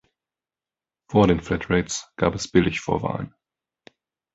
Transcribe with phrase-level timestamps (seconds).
[1.11, 3.35] Vor den Flatrates gab es Billigvorwahlen.